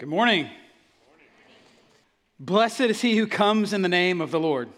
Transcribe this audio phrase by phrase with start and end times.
[0.00, 0.48] Good morning.
[2.38, 4.70] Blessed is he who comes in the name of the Lord.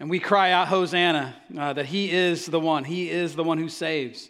[0.00, 2.82] And we cry out, Hosanna, uh, that he is the one.
[2.82, 4.28] He is the one who saves.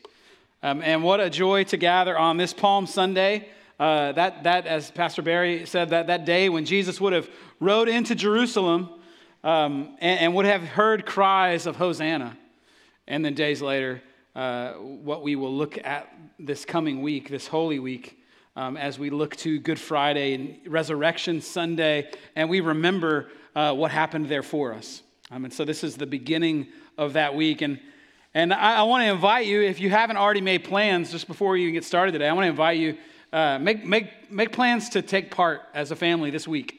[0.62, 3.48] Um, and what a joy to gather on this Palm Sunday.
[3.80, 7.30] Uh, that, that, as Pastor Barry said, that, that day when Jesus would have
[7.60, 8.90] rode into Jerusalem
[9.42, 12.36] um, and, and, would have heard cries of Hosanna.
[13.06, 14.02] And then days later,
[14.36, 18.17] uh, what we will look at this coming week, this Holy Week,
[18.58, 23.92] um, as we look to Good Friday and Resurrection Sunday, and we remember uh, what
[23.92, 25.04] happened there for us.
[25.30, 26.66] Um, and so this is the beginning
[26.98, 27.62] of that week.
[27.62, 27.78] And,
[28.34, 31.56] and I, I want to invite you, if you haven't already made plans just before
[31.56, 32.98] you get started today, I want to invite you,
[33.32, 36.74] uh, make, make, make plans to take part as a family this week.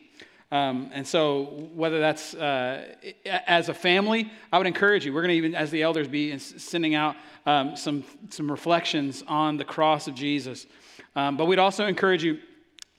[0.51, 5.13] Um, and so, whether that's uh, as a family, I would encourage you.
[5.13, 9.57] We're going to even, as the elders, be sending out um, some, some reflections on
[9.57, 10.65] the cross of Jesus.
[11.15, 12.39] Um, but we'd also encourage you,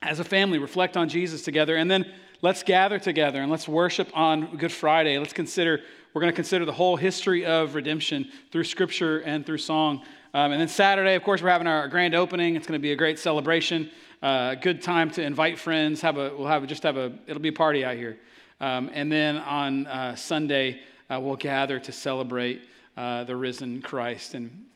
[0.02, 2.10] as a family, reflect on Jesus together, and then
[2.42, 5.18] let's gather together and let's worship on Good Friday.
[5.18, 5.80] Let's consider,
[6.12, 10.02] we're going to consider the whole history of redemption through Scripture and through song.
[10.32, 12.57] Um, and then Saturday, of course, we're having our grand opening.
[12.57, 13.90] It's going to be a great celebration.
[14.23, 16.01] Uh, good time to invite friends.
[16.02, 18.18] Have a, we'll have just have a, it'll be a party out here.
[18.60, 22.62] Um, and then on uh, Sunday, uh, we'll gather to celebrate
[22.96, 24.34] uh, the risen Christ.
[24.34, 24.66] And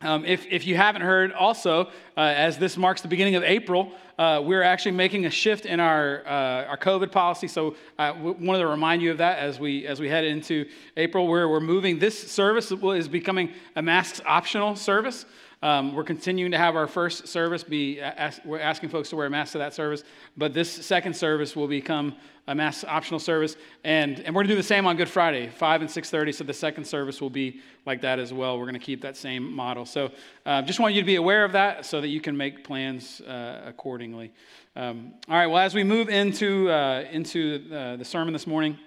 [0.00, 3.90] um, if, if you haven't heard, also, uh, as this marks the beginning of April,
[4.16, 7.48] uh, we're actually making a shift in our, uh, our COVID policy.
[7.48, 10.66] So I w- wanted to remind you of that as we, as we head into
[10.96, 11.98] April, where we're moving.
[11.98, 15.26] This service is becoming a masks optional service.
[15.60, 19.28] Um, we're continuing to have our first service be, ask, we're asking folks to wear
[19.28, 20.04] masks to that service,
[20.36, 22.14] but this second service will become
[22.46, 23.56] a mask optional service.
[23.82, 26.44] And, and we're going to do the same on Good Friday, 5 and 6.30, so
[26.44, 28.56] the second service will be like that as well.
[28.56, 29.84] We're going to keep that same model.
[29.84, 30.12] So
[30.46, 33.20] uh, just want you to be aware of that so that you can make plans
[33.22, 34.32] uh, accordingly.
[34.76, 38.78] Um, all right, well, as we move into, uh, into uh, the sermon this morning,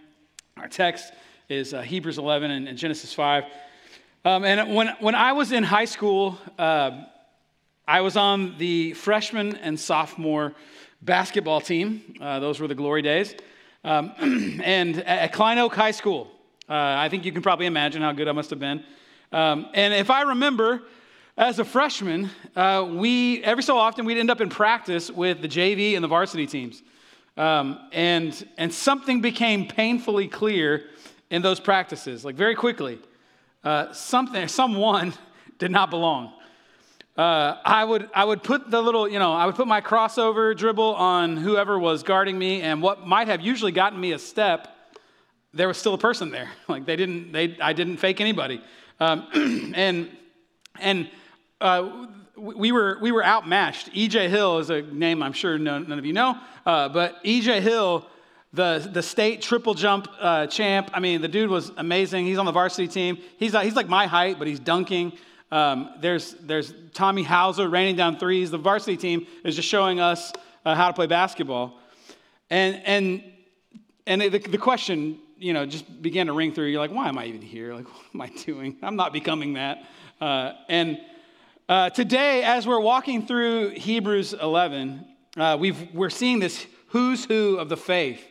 [0.56, 1.11] our text
[1.50, 3.44] is uh, Hebrews 11 and, and Genesis 5.
[4.24, 7.06] Um, and when, when I was in high school, uh,
[7.88, 10.54] I was on the freshman and sophomore
[11.02, 12.18] basketball team.
[12.22, 13.34] Uh, those were the glory days.
[13.84, 14.12] Um,
[14.64, 16.28] and at Klein Oak High School,
[16.70, 18.84] uh, I think you can probably imagine how good I must have been.
[19.32, 20.84] Um, and if I remember,
[21.36, 25.48] as a freshman, uh, we every so often we'd end up in practice with the
[25.48, 26.84] JV and the varsity teams.
[27.38, 30.84] Um, and, and something became painfully clear
[31.32, 33.00] in those practices, like very quickly
[33.63, 35.13] uh, something, someone
[35.59, 36.33] did not belong.
[37.17, 40.55] Uh, I, would, I would put the little, you know, I would put my crossover
[40.55, 44.69] dribble on whoever was guarding me, and what might have usually gotten me a step,
[45.53, 46.49] there was still a person there.
[46.67, 48.61] Like they didn't, they, I didn't fake anybody.
[48.99, 49.27] Um,
[49.75, 50.09] and
[50.79, 51.09] and
[51.59, 53.91] uh, we were we were outmatched.
[53.93, 57.61] EJ Hill is a name I'm sure none, none of you know, uh, but EJ
[57.61, 58.05] Hill
[58.53, 60.91] the, the state triple jump uh, champ.
[60.94, 62.25] I mean, the dude was amazing.
[62.25, 63.17] He's on the varsity team.
[63.38, 65.13] He's, uh, he's like my height, but he's dunking.
[65.51, 68.51] Um, there's, there's Tommy Hauser raining down threes.
[68.51, 70.34] The varsity team is just showing us
[70.66, 71.79] uh, how to play basketball.
[72.50, 73.23] And, and,
[74.06, 76.67] and the, the question, you know, just began to ring through.
[76.67, 77.73] You're like, why am I even here?
[77.73, 78.78] Like, what am I doing?
[78.81, 79.85] I'm not becoming that.
[80.19, 81.00] Uh, and
[81.69, 85.06] uh, today, as we're walking through Hebrews 11,
[85.38, 88.22] uh, we've, we're seeing this who's who of the faith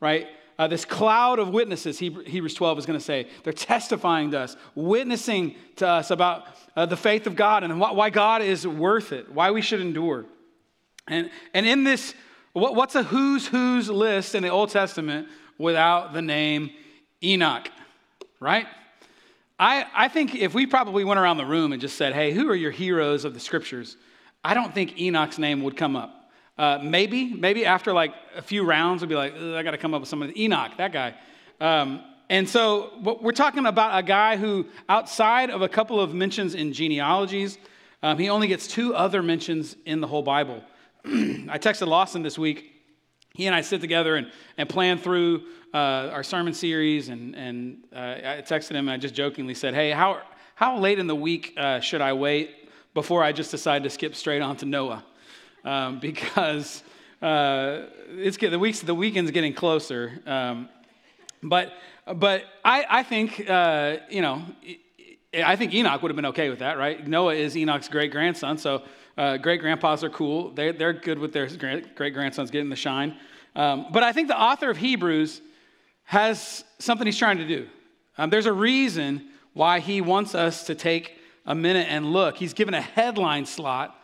[0.00, 0.28] right?
[0.58, 4.56] Uh, this cloud of witnesses, Hebrews 12 is going to say, they're testifying to us,
[4.74, 9.32] witnessing to us about uh, the faith of God and why God is worth it,
[9.32, 10.26] why we should endure.
[11.08, 12.14] And, and in this,
[12.52, 16.70] what, what's a who's who's list in the Old Testament without the name
[17.22, 17.70] Enoch,
[18.38, 18.66] right?
[19.58, 22.48] I, I think if we probably went around the room and just said, hey, who
[22.50, 23.96] are your heroes of the scriptures?
[24.44, 26.19] I don't think Enoch's name would come up.
[26.60, 29.94] Uh, maybe, maybe after like a few rounds, we'll be like, I got to come
[29.94, 30.30] up with someone.
[30.36, 31.14] Enoch, that guy.
[31.58, 36.54] Um, and so we're talking about a guy who, outside of a couple of mentions
[36.54, 37.56] in genealogies,
[38.02, 40.62] um, he only gets two other mentions in the whole Bible.
[41.06, 42.70] I texted Lawson this week.
[43.32, 47.08] He and I sit together and, and plan through uh, our sermon series.
[47.08, 50.20] And, and uh, I texted him and I just jokingly said, Hey, how,
[50.56, 54.14] how late in the week uh, should I wait before I just decide to skip
[54.14, 55.06] straight on to Noah?
[55.64, 56.82] Um, because
[57.22, 60.20] uh, it's the weeks the weekend's getting closer.
[60.26, 60.68] Um,
[61.42, 61.72] but
[62.14, 64.42] but I, I think uh, you know
[65.34, 67.06] I think Enoch would have been okay with that, right?
[67.06, 68.82] Noah is Enoch's great grandson, so
[69.16, 70.50] uh, great grandpas are cool.
[70.50, 73.16] They, they're good with their great grandsons getting the shine.
[73.54, 75.40] Um, but I think the author of Hebrews
[76.04, 77.68] has something he's trying to do.
[78.18, 81.16] Um, there's a reason why he wants us to take
[81.46, 82.36] a minute and look.
[82.36, 83.96] He's given a headline slot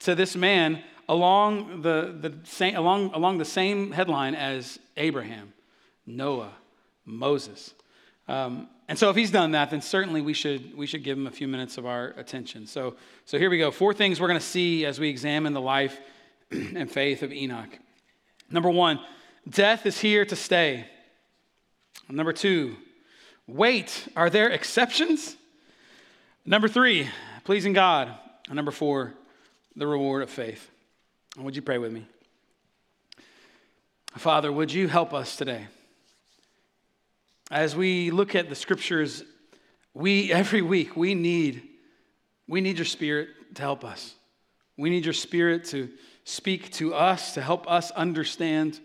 [0.00, 5.52] to this man along the, the same, along, along the same headline as Abraham,
[6.06, 6.52] Noah,
[7.04, 7.74] Moses.
[8.28, 11.26] Um, and so if he's done that, then certainly we should, we should give him
[11.26, 12.66] a few minutes of our attention.
[12.66, 13.70] So, so here we go.
[13.70, 15.98] Four things we're going to see as we examine the life
[16.50, 17.78] and faith of Enoch.
[18.50, 19.00] Number one,
[19.48, 20.86] death is here to stay.
[22.10, 22.76] Number two,
[23.46, 25.36] wait, are there exceptions?
[26.44, 27.08] Number three,
[27.44, 28.12] pleasing God.
[28.46, 29.14] And number four,
[29.76, 30.70] the reward of faith.
[31.36, 32.06] Would you pray with me?
[34.16, 35.66] Father, would you help us today?
[37.50, 39.24] As we look at the scriptures,
[39.92, 41.62] we every week we need
[42.46, 44.14] we need your spirit to help us.
[44.76, 45.88] We need your spirit to
[46.24, 48.78] speak to us, to help us understand,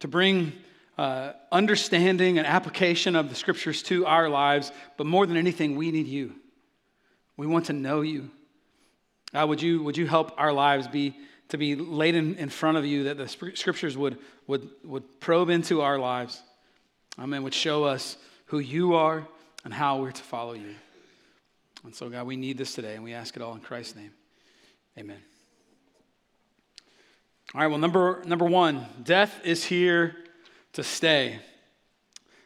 [0.00, 0.54] to bring
[0.98, 4.72] uh, understanding and application of the scriptures to our lives.
[4.96, 6.34] But more than anything, we need you.
[7.36, 8.30] We want to know you.
[9.36, 11.14] God, would you, would you help our lives be
[11.50, 14.16] to be laid in, in front of you that the scriptures would,
[14.46, 16.42] would, would probe into our lives?
[17.18, 17.42] Amen.
[17.42, 18.16] Would show us
[18.46, 19.28] who you are
[19.62, 20.74] and how we're to follow you.
[21.84, 24.10] And so, God, we need this today, and we ask it all in Christ's name.
[24.96, 25.20] Amen.
[27.54, 30.16] All right, well, number, number one, death is here
[30.72, 31.40] to stay.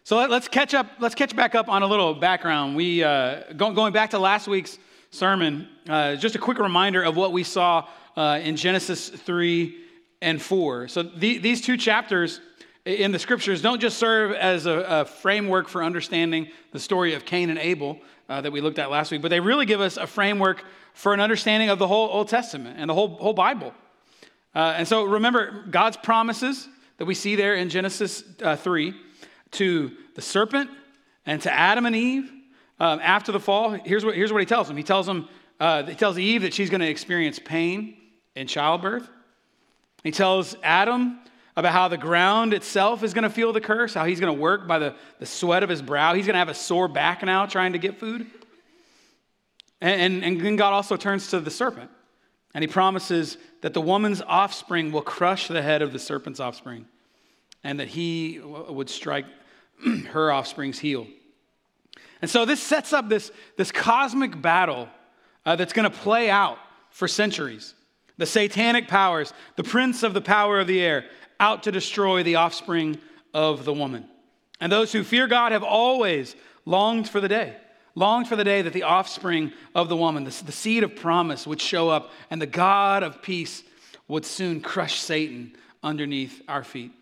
[0.02, 2.75] So let, us catch up, let's catch back up on a little background.
[2.75, 4.76] We, uh, go, going back to last week's
[5.10, 9.76] sermon, uh, just a quick reminder of what we saw uh, in Genesis 3
[10.22, 10.88] and 4.
[10.88, 12.40] So the, these two chapters
[12.84, 17.24] in the scriptures don't just serve as a, a framework for understanding the story of
[17.24, 17.98] Cain and Abel
[18.28, 20.64] uh, that we looked at last week, but they really give us a framework
[20.94, 23.74] for an understanding of the whole Old Testament and the whole, whole Bible.
[24.54, 26.68] Uh, and so remember God's promises
[26.98, 28.94] that we see there in Genesis uh, 3
[29.52, 30.70] to the serpent
[31.26, 32.30] and to Adam and Eve
[32.80, 33.70] um, after the fall.
[33.70, 34.76] Here's what, here's what he tells them.
[34.76, 35.28] He tells them,
[35.60, 37.96] uh, he tells Eve that she's going to experience pain
[38.34, 39.08] in childbirth.
[40.02, 41.20] He tells Adam
[41.56, 44.40] about how the ground itself is going to feel the curse, how he's going to
[44.40, 46.14] work by the, the sweat of his brow.
[46.14, 48.26] He's going to have a sore back now trying to get food.
[49.82, 51.90] And, and then God also turns to the serpent
[52.54, 56.86] and he promises that the woman's offspring will crush the head of the serpent's offspring
[57.62, 59.26] and that he would strike
[60.08, 61.06] her offspring's heel.
[62.22, 64.88] And so this sets up this, this cosmic battle
[65.46, 66.58] uh, that's going to play out
[66.90, 67.75] for centuries.
[68.19, 71.06] The satanic powers, the prince of the power of the air,
[71.38, 72.99] out to destroy the offspring
[73.32, 74.06] of the woman.
[74.61, 76.37] And those who fear God have always
[76.67, 77.56] longed for the day
[77.94, 81.46] longed for the day that the offspring of the woman, the, the seed of promise,
[81.46, 83.62] would show up and the God of peace
[84.08, 86.93] would soon crush Satan underneath our feet.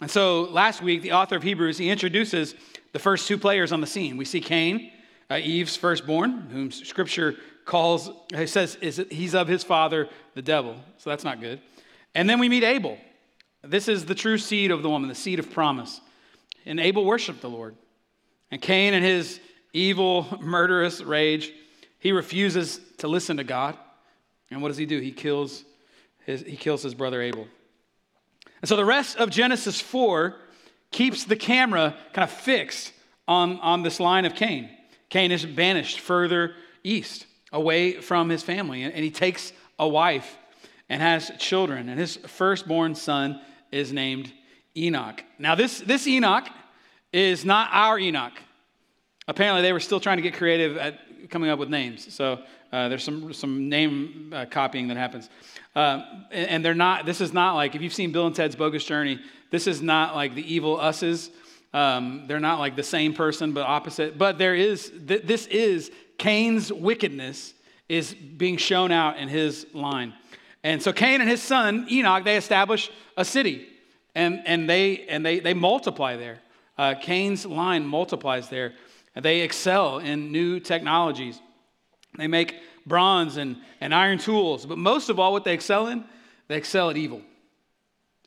[0.00, 2.54] And so last week, the author of Hebrews, he introduces
[2.98, 4.16] the first two players on the scene.
[4.16, 4.90] We see Cain,
[5.30, 8.10] uh, Eve's firstborn, whom scripture calls,
[8.46, 10.74] says is, he's of his father, the devil.
[10.96, 11.60] So that's not good.
[12.16, 12.98] And then we meet Abel.
[13.62, 16.00] This is the true seed of the woman, the seed of promise.
[16.66, 17.76] And Abel worshiped the Lord.
[18.50, 19.38] And Cain in his
[19.72, 21.52] evil, murderous rage.
[22.00, 23.76] He refuses to listen to God.
[24.50, 24.98] And what does he do?
[24.98, 25.62] He kills
[26.26, 27.46] his, he kills his brother Abel.
[28.60, 30.34] And so the rest of Genesis 4
[30.90, 32.92] keeps the camera kind of fixed
[33.26, 34.70] on, on this line of Cain.
[35.10, 36.54] Cain is banished further
[36.84, 40.36] east, away from his family, and, he takes a wife
[40.88, 41.88] and has children.
[41.88, 44.32] And his firstborn son is named
[44.76, 45.22] Enoch.
[45.38, 46.48] Now, this, this Enoch
[47.12, 48.34] is not our Enoch
[49.28, 50.98] apparently they were still trying to get creative at
[51.30, 52.12] coming up with names.
[52.12, 52.40] So
[52.72, 55.28] uh, there's some, some name uh, copying that happens.
[55.78, 58.82] Uh, and they're not, this is not like, if you've seen Bill and Ted's Bogus
[58.84, 59.20] Journey,
[59.52, 61.30] this is not like the evil us's.
[61.72, 64.18] Um, they're not like the same person, but opposite.
[64.18, 67.54] But there is, th- this is Cain's wickedness
[67.88, 70.14] is being shown out in his line.
[70.64, 73.68] And so Cain and his son, Enoch, they establish a city
[74.16, 76.40] and, and, they, and they, they multiply there.
[76.76, 78.72] Uh, Cain's line multiplies there.
[79.14, 81.40] They excel in new technologies.
[82.16, 82.56] They make
[82.88, 84.66] bronze and, and iron tools.
[84.66, 86.04] But most of all, what they excel in,
[86.48, 87.22] they excel at evil.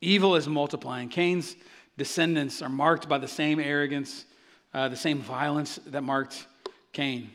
[0.02, 1.10] Evil is multiplying.
[1.10, 1.56] Cain's
[1.98, 4.26] descendants are marked by the same arrogance,
[4.74, 6.48] uh, the same violence that marked
[6.94, 7.30] Cain.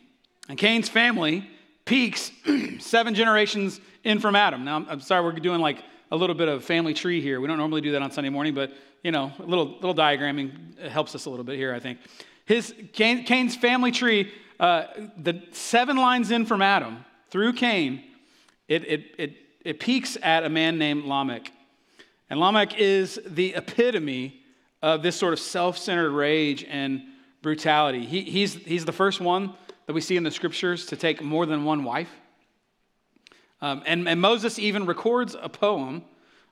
[0.48, 1.48] And Cain's family
[1.84, 2.30] peaks
[2.78, 4.64] seven generations in from Adam.
[4.64, 7.40] Now, I'm sorry, we're doing like a little bit of family tree here.
[7.40, 10.88] We don't normally do that on Sunday morning, but you know, a little, little diagramming
[10.88, 11.98] helps us a little bit here, I think.
[12.44, 18.02] His, Cain, Cain's family tree, uh, the seven lines in from Adam through Cain,
[18.68, 21.50] it, it, it, it peaks at a man named Lamech.
[22.30, 24.42] And Lamech is the epitome
[24.82, 27.02] of this sort of self centered rage and
[27.42, 28.04] brutality.
[28.04, 29.54] He, he's, he's the first one
[29.86, 32.10] that we see in the scriptures to take more than one wife.
[33.60, 36.04] Um, and, and Moses even records a poem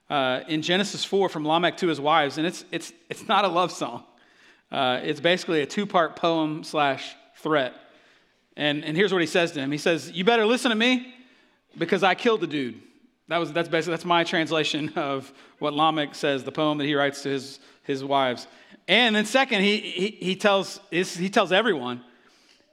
[0.09, 3.47] uh, in Genesis 4 from Lamech to his wives, and it's, it's, it's not a
[3.47, 4.03] love song.
[4.71, 7.73] Uh, it's basically a two part poem slash threat.
[8.57, 11.13] And, and here's what he says to him He says, You better listen to me
[11.77, 12.81] because I killed the dude.
[13.27, 16.95] That was, that's basically that's my translation of what Lamech says, the poem that he
[16.95, 18.47] writes to his, his wives.
[18.87, 22.03] And then second, he, he, he, tells, he tells everyone,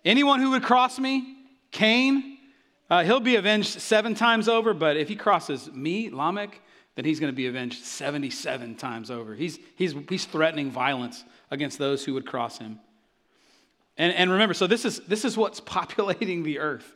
[0.05, 1.37] anyone who would cross me,
[1.71, 2.37] Cain,
[2.91, 6.61] uh, he'll be avenged seven times over, but if he crosses me, Lamech,
[6.95, 9.35] then he's going to be avenged 77 times over.
[9.35, 12.79] He's, he's, he's threatening violence against those who would cross him.
[13.99, 16.91] And, and remember, so this is, this is what's populating the earth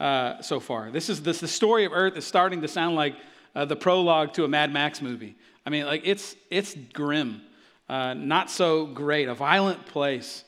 [0.00, 0.90] uh, so far.
[0.90, 3.14] This is this, the story of earth is starting to sound like
[3.54, 5.36] uh, the prologue to a Mad Max movie.
[5.64, 7.42] I mean, like it's, it's grim,
[7.88, 10.44] uh, not so great, a violent place.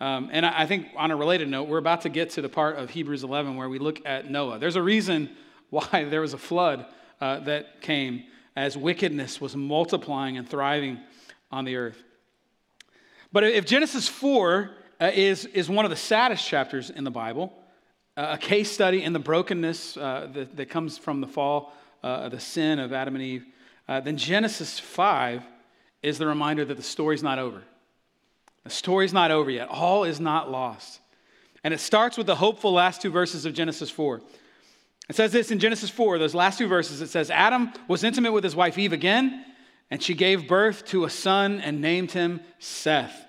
[0.00, 2.48] Um, and I, I think on a related note, we're about to get to the
[2.48, 4.58] part of Hebrews 11 where we look at Noah.
[4.58, 5.30] There's a reason
[5.70, 6.86] why there was a flood
[7.20, 8.24] uh, that came
[8.56, 10.98] as wickedness was multiplying and thriving
[11.52, 12.02] on the earth.
[13.32, 17.52] But if Genesis 4 uh, is, is one of the saddest chapters in the Bible,
[18.16, 22.28] uh, a case study in the brokenness uh, that, that, comes from the fall, uh,
[22.28, 23.44] the sin of Adam and Eve,
[23.88, 25.42] uh, then Genesis 5
[26.02, 27.62] is the reminder that the story's not over.
[28.64, 29.68] The story's not over yet.
[29.68, 31.00] All is not lost.
[31.64, 34.20] And it starts with the hopeful last two verses of Genesis 4.
[35.08, 37.00] It says this in Genesis 4, those last two verses.
[37.00, 39.44] It says, Adam was intimate with his wife Eve again,
[39.90, 43.24] and she gave birth to a son and named him Seth.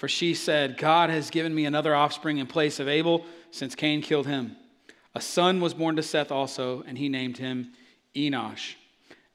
[0.00, 4.00] For she said, God has given me another offspring in place of Abel, since Cain
[4.00, 4.56] killed him.
[5.14, 7.72] A son was born to Seth also, and he named him
[8.16, 8.76] Enosh.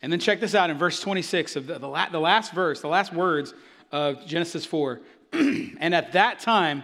[0.01, 2.81] And then check this out in verse 26 of the, the, la- the last verse,
[2.81, 3.53] the last words
[3.91, 5.01] of Genesis 4.
[5.33, 6.83] and at that time,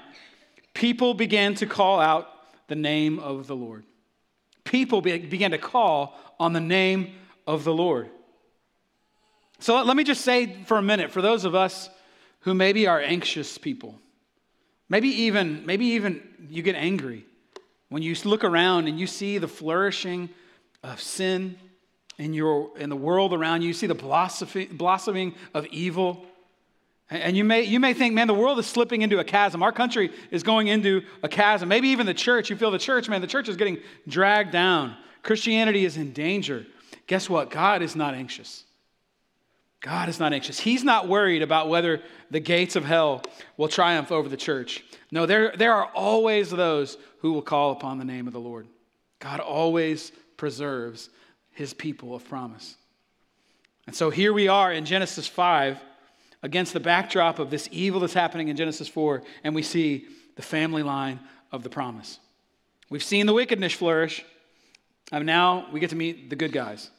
[0.76, 2.28] people began to call out
[2.68, 3.84] the name of the Lord
[4.64, 7.14] people began to call on the name
[7.46, 8.10] of the Lord.
[9.60, 11.90] So let me just say for a minute, for those of us
[12.42, 14.00] who maybe are anxious people,
[14.90, 17.26] maybe even, maybe even you get angry
[17.92, 20.30] when you look around and you see the flourishing
[20.82, 21.58] of sin
[22.18, 23.94] in, your, in the world around you, you see the
[24.72, 26.26] blossoming of evil.
[27.10, 29.62] And you may, you may think, man, the world is slipping into a chasm.
[29.62, 31.68] Our country is going into a chasm.
[31.68, 34.96] Maybe even the church, you feel the church, man, the church is getting dragged down.
[35.22, 36.66] Christianity is in danger.
[37.08, 37.50] Guess what?
[37.50, 38.64] God is not anxious.
[39.82, 40.60] God is not anxious.
[40.60, 43.24] He's not worried about whether the gates of hell
[43.58, 44.84] will triumph over the church.
[45.12, 48.68] No, there, there are always those who will call upon the name of the Lord.
[49.20, 51.10] God always preserves
[51.52, 52.76] his people of promise.
[53.88, 55.80] And so here we are in Genesis 5
[56.44, 60.42] against the backdrop of this evil that's happening in Genesis 4, and we see the
[60.42, 61.20] family line
[61.52, 62.20] of the promise.
[62.90, 64.24] We've seen the wickedness flourish,
[65.12, 66.90] and now we get to meet the good guys,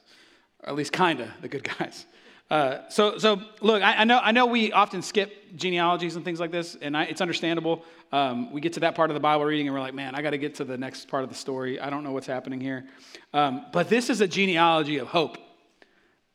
[0.60, 2.06] or at least kind of the good guys.
[2.52, 6.38] Uh, so, so look, I, I, know, I know we often skip genealogies and things
[6.38, 7.82] like this, and I, it's understandable.
[8.12, 10.20] Um, we get to that part of the Bible reading, and we're like, man, I
[10.20, 11.80] got to get to the next part of the story.
[11.80, 12.84] I don't know what's happening here.
[13.32, 15.38] Um, but this is a genealogy of hope,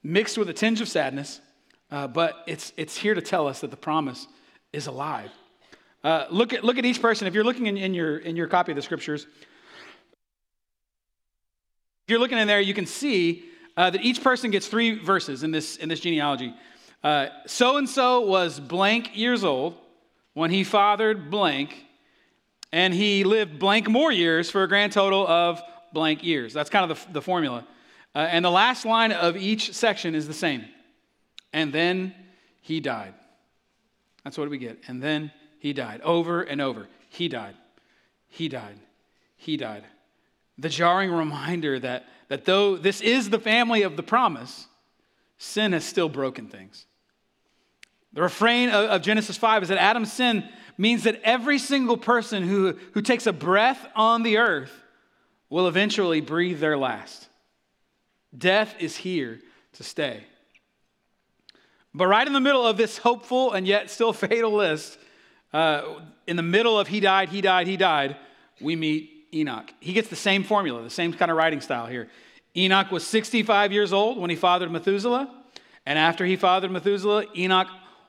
[0.01, 1.39] mixed with a tinge of sadness,
[1.91, 4.25] uh, but it's, it's here to tell us that the promise
[4.73, 5.29] is alive.
[6.03, 7.27] Uh, look, at, look at each person.
[7.27, 9.27] If you're looking in, in, your, in your copy of the scriptures,
[12.05, 13.43] if you're looking in there, you can see
[13.77, 16.53] uh, that each person gets three verses in this, in this genealogy.
[17.45, 19.75] So and so was blank years old
[20.33, 21.85] when he fathered blank,
[22.73, 25.61] and he lived blank more years for a grand total of
[25.93, 26.51] blank years.
[26.51, 27.65] That's kind of the, the formula.
[28.13, 30.65] Uh, and the last line of each section is the same
[31.53, 32.13] and then
[32.61, 33.13] he died.
[34.23, 34.79] That's what we get.
[34.87, 36.01] And then he died.
[36.01, 36.87] Over and over.
[37.09, 37.55] He died.
[38.27, 38.77] He died.
[39.37, 39.83] He died.
[40.57, 44.67] The jarring reminder that, that though this is the family of the promise,
[45.37, 46.85] sin has still broken things.
[48.13, 50.47] The refrain of, of Genesis 5 is that Adam's sin
[50.77, 54.71] means that every single person who, who takes a breath on the earth
[55.49, 57.27] will eventually breathe their last.
[58.35, 59.39] Death is here
[59.73, 60.23] to stay.
[61.93, 64.97] But right in the middle of this hopeful and yet still fatal list,
[65.53, 68.17] uh, in the middle of he died, he died, he died,
[68.59, 69.73] we meet Enoch.
[69.79, 72.09] He gets the same formula, the same kind of writing style here.
[72.55, 75.33] Enoch was 65 years old when he fathered Methuselah.
[75.85, 77.67] And after he fathered Methuselah, Enoch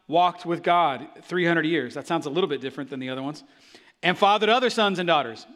[0.09, 1.95] walked with God 300 years.
[1.95, 3.45] That sounds a little bit different than the other ones.
[4.03, 5.47] And fathered other sons and daughters.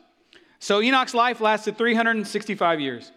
[0.59, 3.11] So Enoch's life lasted 365 years.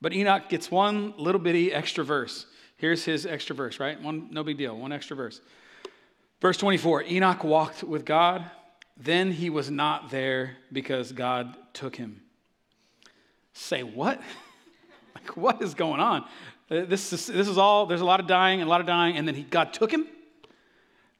[0.00, 2.46] But Enoch gets one little bitty extra verse.
[2.76, 4.00] Here's his extra verse, right?
[4.02, 5.40] One, no big deal, one extra verse.
[6.40, 8.44] Verse 24 Enoch walked with God,
[8.96, 12.22] then he was not there because God took him.
[13.52, 14.20] Say what?
[15.14, 16.24] Like, what is going on?
[16.70, 18.86] Uh, this is, this is all, there's a lot of dying and a lot of
[18.86, 20.06] dying, and then he, God took him.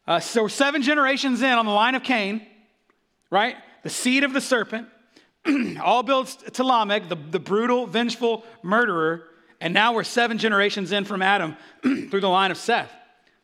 [0.07, 2.45] Uh, so we're seven generations in on the line of Cain,
[3.31, 3.57] right?
[3.83, 4.89] The seed of the serpent,
[5.83, 9.25] all builds to Lamech, the, the brutal, vengeful murderer.
[9.61, 12.91] And now we're seven generations in from Adam through the line of Seth,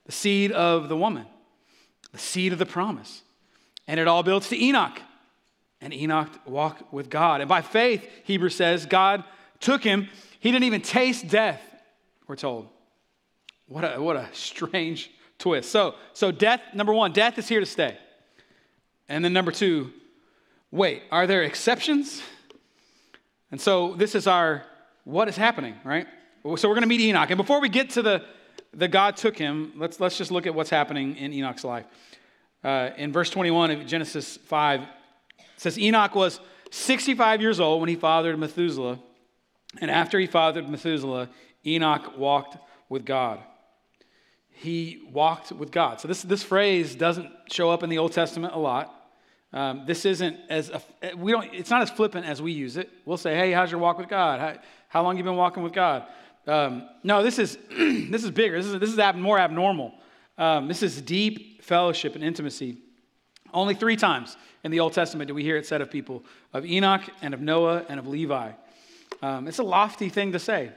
[0.07, 1.27] the seed of the woman,
[2.13, 3.23] the seed of the promise.
[3.89, 5.01] And it all builds to Enoch.
[5.81, 7.41] And Enoch walked with God.
[7.41, 9.25] And by faith, Hebrews says, God
[9.59, 10.09] took him.
[10.39, 11.61] He didn't even taste death,
[12.29, 12.69] we're told.
[13.67, 15.71] What a, what a strange twist.
[15.71, 17.97] So, so death, number one, death is here to stay.
[19.09, 19.93] And then number two,
[20.71, 22.23] wait, are there exceptions?
[23.51, 24.65] And so this is our
[25.05, 26.07] what is happening, right?
[26.45, 27.31] So we're going to meet Enoch.
[27.31, 28.25] And before we get to the,
[28.75, 31.87] the God took him, let's, let's just look at what's happening in Enoch's life.
[32.63, 34.89] Uh, in verse 21 of Genesis 5, it
[35.57, 38.99] says, Enoch was 65 years old when he fathered Methuselah.
[39.81, 41.29] And after he fathered Methuselah,
[41.65, 42.57] Enoch walked
[42.89, 43.41] with God
[44.61, 46.01] he walked with God.
[46.01, 48.93] So this, this phrase doesn't show up in the Old Testament a lot.
[49.53, 50.71] Um, this isn't as
[51.17, 51.49] we don't.
[51.55, 52.91] It's not as flippant as we use it.
[53.07, 54.41] We'll say, "Hey, how's your walk with God?
[54.41, 56.07] How, how long you been walking with God?"
[56.47, 58.59] Um, no, this is this is bigger.
[58.59, 59.95] This is this is ab- more abnormal.
[60.39, 62.79] Um, this is deep fellowship and intimacy.
[63.53, 66.65] Only three times in the Old Testament do we hear it said of people of
[66.65, 68.53] Enoch and of Noah and of Levi.
[69.21, 70.71] Um, it's a lofty thing to say.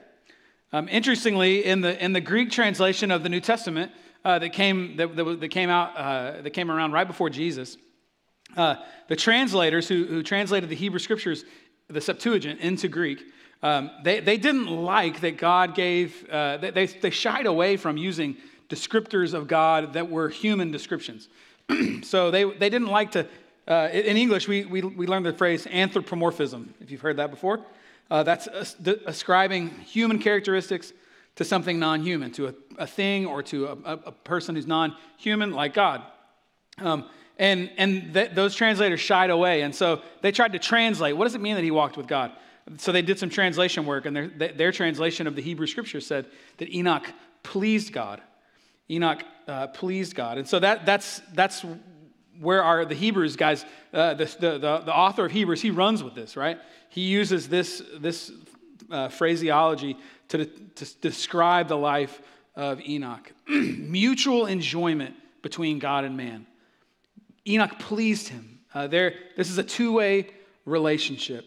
[0.73, 3.91] Um, interestingly, in the, in the Greek translation of the New Testament
[4.25, 7.77] uh, that, came, that, that, came out, uh, that came around right before Jesus,
[8.57, 8.75] uh,
[9.09, 11.43] the translators who, who translated the Hebrew scriptures,
[11.87, 13.21] the Septuagint, into Greek,
[13.61, 18.37] um, they, they didn't like that God gave, uh, they, they shied away from using
[18.71, 21.27] descriptors of God that were human descriptions.
[22.03, 23.27] so they, they didn't like to,
[23.67, 27.59] uh, in English, we, we, we learned the phrase anthropomorphism, if you've heard that before.
[28.09, 28.47] Uh, that's
[29.05, 30.91] ascribing human characteristics
[31.35, 34.95] to something non human, to a, a, thing or to a, a person who's non
[35.17, 36.03] human like God.
[36.77, 37.05] Um,
[37.39, 39.61] and and th- those translators shied away.
[39.61, 42.33] And so they tried to translate what does it mean that he walked with God?
[42.77, 46.25] So they did some translation work, and their, their translation of the Hebrew scripture said
[46.57, 47.07] that Enoch
[47.43, 48.21] pleased God.
[48.91, 50.37] Enoch uh, pleased God.
[50.37, 51.65] And so that, that's, that's
[52.39, 56.15] where are the Hebrews guys, uh, the, the, the, author of Hebrews, he runs with
[56.15, 56.57] this, right?
[56.89, 58.31] He uses this, this
[58.89, 59.97] uh, phraseology
[60.29, 62.21] to, to describe the life
[62.55, 63.31] of Enoch.
[63.47, 66.45] Mutual enjoyment between God and man.
[67.47, 68.59] Enoch pleased him.
[68.73, 70.27] Uh, there, this is a two way
[70.65, 71.45] relationship.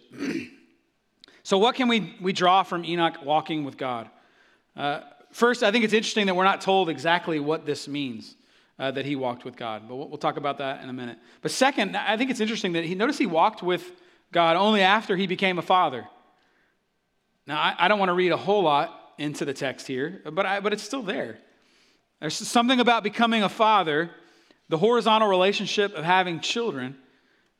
[1.42, 4.10] so, what can we, we draw from Enoch walking with God?
[4.76, 5.00] Uh,
[5.34, 8.36] first, I think it's interesting that we're not told exactly what this means
[8.78, 9.88] uh, that he walked with God.
[9.88, 11.18] But we'll, talk about that in a minute.
[11.42, 13.84] But second, I think it's interesting that he notice he walked with
[14.32, 16.06] God only after he became a father.
[17.46, 20.46] Now, I, I don't want to read a whole lot into the text here, but,
[20.46, 21.38] I, but it's still there.
[22.20, 24.10] There's something about becoming a father,
[24.68, 26.96] the horizontal relationship of having children,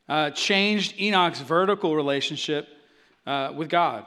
[0.08, 2.68] uh, changed Enoch's vertical relationship
[3.26, 4.06] uh, with God,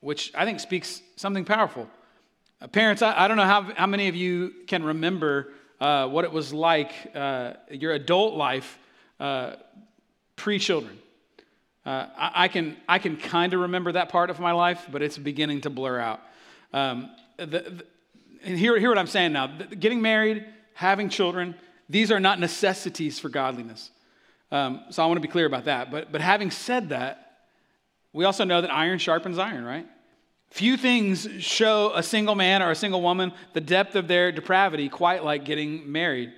[0.00, 1.88] which I think speaks something powerful.
[2.60, 6.24] Uh, parents, I, I, don't know how, how many of you can remember uh, what
[6.24, 8.78] it was like, uh, your adult life
[9.20, 9.52] uh,
[10.34, 10.98] pre children.
[11.86, 15.02] Uh, I, I, can, I can kind of remember that part of my life, but
[15.02, 16.20] it's beginning to blur out.
[16.72, 17.86] Um, the, the,
[18.42, 19.46] and hear, hear what I'm saying now.
[19.46, 20.44] Getting married,
[20.74, 21.54] having children,
[21.88, 23.90] these are not necessities for godliness.
[24.50, 25.90] Um, so I want to be clear about that.
[25.90, 27.38] But, but having said that,
[28.12, 29.86] we also know that iron sharpens iron, right?
[30.50, 34.88] Few things show a single man or a single woman the depth of their depravity
[34.88, 36.32] quite like getting married.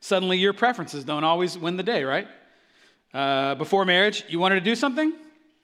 [0.00, 2.28] Suddenly, your preferences don't always win the day, right?
[3.14, 5.12] Uh, before marriage, you wanted to do something,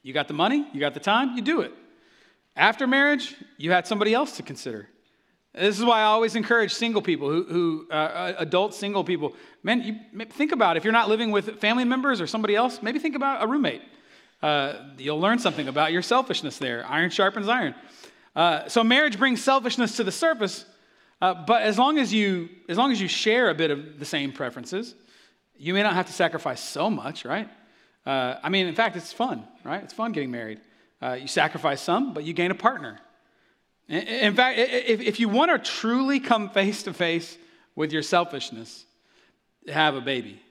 [0.03, 1.73] you got the money, you got the time, you do it.
[2.57, 4.89] After marriage, you had somebody else to consider.
[5.53, 9.35] This is why I always encourage single people, who, who uh, uh adult single people.
[9.63, 12.99] Man, you, think about if you're not living with family members or somebody else, maybe
[12.99, 13.83] think about a roommate.
[14.45, 16.85] Uh, you'll learn something about your selfishness there.
[16.87, 17.75] Iron sharpens iron.
[18.37, 20.67] Uh, so marriage brings selfishness to the surface,
[21.23, 24.05] uh, but as long as you as long as you share a bit of the
[24.05, 24.95] same preferences,
[25.57, 27.49] you may not have to sacrifice so much, right?
[28.05, 29.83] Uh, I mean, in fact, it's fun, right?
[29.83, 30.61] It's fun getting married.
[31.01, 32.99] Uh, you sacrifice some, but you gain a partner.
[33.89, 37.39] In fact, if, if you want to truly come face to face
[37.77, 38.85] with your selfishness,
[39.69, 40.43] have a baby.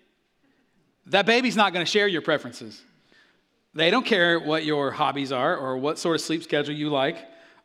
[1.05, 2.81] That baby's not going to share your preferences.
[3.73, 7.17] They don't care what your hobbies are or what sort of sleep schedule you like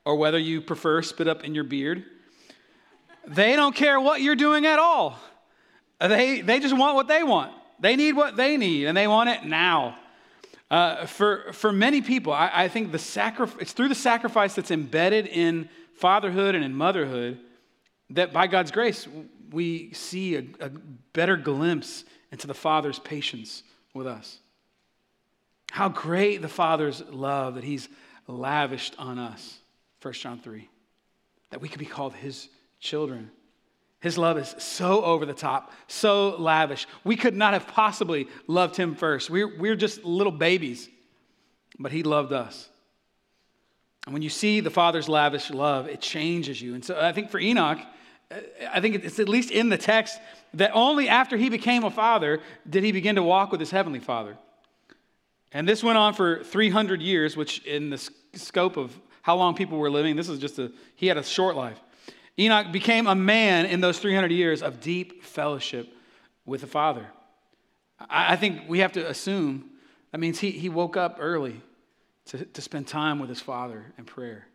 [0.05, 2.05] or whether you prefer spit up in your beard.
[3.27, 5.19] They don't care what you're doing at all.
[6.01, 7.53] They, they just want what they want.
[7.81, 9.99] They need what they need and they want it now.
[10.71, 14.71] Uh, for, for many people, I, I think the sacrifice, it's through the sacrifice that's
[14.71, 17.39] embedded in fatherhood and in motherhood
[18.11, 19.07] that by God's grace,
[19.51, 20.71] we see a, a
[21.13, 23.63] better glimpse into the Father's patience
[23.95, 24.39] with us.
[25.71, 27.89] How great the Father's love that He's
[28.27, 29.59] lavished on us.
[30.03, 30.69] 1 John 3.
[31.51, 32.49] That we could be called His
[32.81, 33.31] children.
[34.01, 36.87] His love is so over the top, so lavish.
[37.03, 39.29] We could not have possibly loved Him first.
[39.29, 40.89] We're, we're just little babies,
[41.79, 42.69] but He loved us.
[44.07, 46.75] And when you see the Father's lavish love, it changes you.
[46.75, 47.79] And so I think for Enoch,
[48.31, 48.37] uh,
[48.73, 50.19] I think it's at least in the text
[50.55, 54.01] that only after he became a father did he begin to walk with his heavenly
[54.01, 54.37] father.
[55.53, 57.99] And this went on for 300 years, which in the
[58.35, 61.57] scope of how long people were living, this is just a, he had a short
[61.57, 61.79] life.
[62.39, 65.93] Enoch became a man in those 300 years of deep fellowship
[66.47, 67.07] with the Father.
[68.09, 69.71] I, think we have to assume
[70.13, 71.61] that means he, he woke up early
[72.27, 74.47] to, to spend time with his Father in prayer.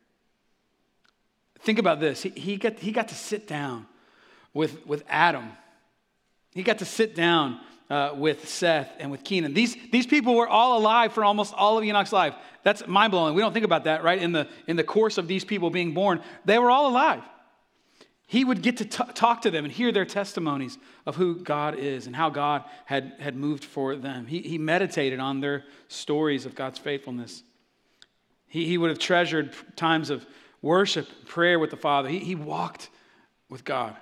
[1.60, 2.23] Think about this.
[2.23, 3.86] He, he, got, he got to sit down
[4.53, 5.51] with, with Adam.
[6.51, 9.54] He got to sit down uh, with Seth and with Kenan.
[9.54, 12.36] These, these people were all alive for almost all of Enoch's life.
[12.63, 13.36] That's mind blowing.
[13.36, 14.22] We don't think about that, right?
[14.22, 17.24] In the, in the course of these people being born, they were all alive.
[18.26, 21.78] He would get to t- talk to them and hear their testimonies of who God
[21.78, 24.26] is and how God had, had moved for them.
[24.26, 27.43] He, he meditated on their stories of God's faithfulness.
[28.48, 30.26] He, he would have treasured times of
[30.62, 32.10] worship, prayer with the Father.
[32.10, 32.89] He, he walked
[33.50, 33.96] with God.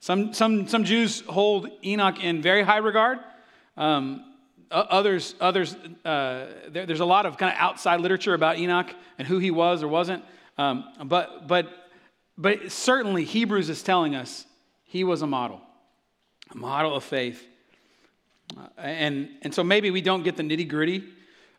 [0.00, 3.18] Some, some, some Jews hold Enoch in very high regard.
[3.76, 4.24] Um,
[4.70, 9.26] others, others uh, there, there's a lot of kind of outside literature about Enoch and
[9.26, 10.24] who he was or wasn't.
[10.56, 11.68] Um, but, but,
[12.36, 14.46] but certainly, Hebrews is telling us
[14.84, 15.60] he was a model,
[16.50, 17.44] a model of faith.
[18.56, 21.04] Uh, and, and so maybe we don't get the nitty gritty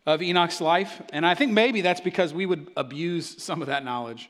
[0.05, 1.01] of Enoch's life.
[1.11, 4.29] And I think maybe that's because we would abuse some of that knowledge.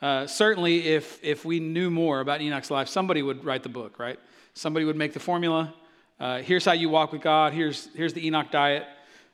[0.00, 3.98] Uh, certainly, if, if we knew more about Enoch's life, somebody would write the book,
[3.98, 4.18] right?
[4.54, 5.74] Somebody would make the formula.
[6.20, 7.52] Uh, here's how you walk with God.
[7.52, 8.84] Here's, here's the Enoch diet,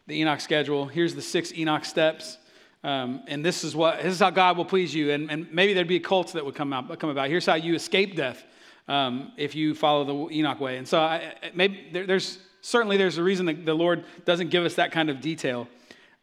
[0.06, 0.86] the Enoch schedule.
[0.86, 2.38] Here's the six Enoch steps.
[2.84, 5.12] Um, and this is what this is how God will please you.
[5.12, 7.28] And, and maybe there'd be a cult that would come out come about.
[7.28, 8.42] Here's how you escape death
[8.88, 10.78] um, if you follow the Enoch way.
[10.78, 14.64] And so I, maybe there, there's certainly there's a reason that the Lord doesn't give
[14.64, 15.68] us that kind of detail.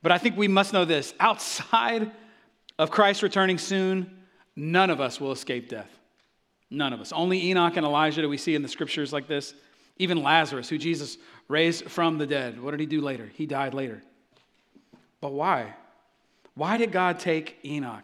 [0.01, 2.11] But I think we must know this outside
[2.77, 4.18] of Christ returning soon,
[4.55, 5.89] none of us will escape death.
[6.69, 7.11] None of us.
[7.11, 9.53] Only Enoch and Elijah do we see in the scriptures like this.
[9.97, 13.29] Even Lazarus, who Jesus raised from the dead, what did he do later?
[13.33, 14.03] He died later.
[15.19, 15.73] But why?
[16.53, 18.03] Why did God take Enoch?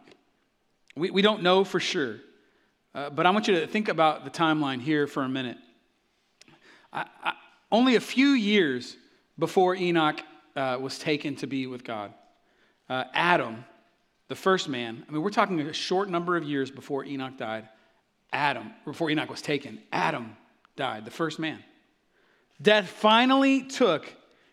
[0.95, 2.17] We, we don't know for sure.
[2.93, 5.57] Uh, but I want you to think about the timeline here for a minute.
[6.91, 7.33] I, I,
[7.71, 8.95] only a few years
[9.37, 10.21] before Enoch
[10.55, 12.13] uh, was taken to be with God.
[12.89, 13.65] Uh, Adam,
[14.27, 17.69] the first man, I mean, we're talking a short number of years before Enoch died.
[18.33, 20.35] Adam, before Enoch was taken, Adam
[20.75, 21.63] died, the first man.
[22.61, 24.11] Death finally took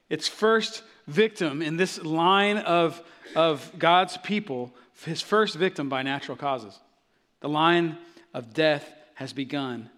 [0.08, 3.02] its first victim in this line of,
[3.34, 6.78] of God's people, his first victim by natural causes.
[7.40, 7.98] The line
[8.34, 9.90] of death has begun.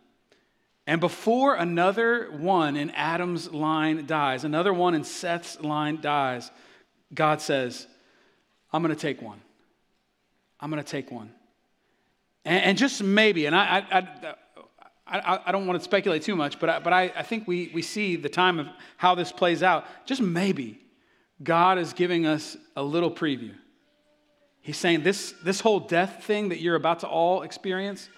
[0.87, 6.51] And before another one in Adam's line dies, another one in Seth's line dies,
[7.13, 7.87] God says,
[8.73, 9.41] I'm going to take one.
[10.65, 11.31] I'm going to take one.
[12.47, 14.35] And, and just maybe, and I, I,
[15.07, 17.71] I, I, don't want to speculate too much, but I, but I, I think we,
[17.75, 19.85] we see the time of how this plays out.
[20.07, 20.81] Just maybe
[21.43, 23.55] God is giving us a little preview.
[24.63, 28.09] He's saying this, this whole death thing that you're about to all experience,